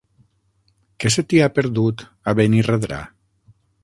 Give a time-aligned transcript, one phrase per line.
[1.03, 2.99] Què se t'hi ha perdut, a Benirredrà?